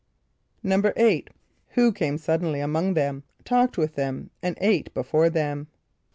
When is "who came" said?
1.75-2.17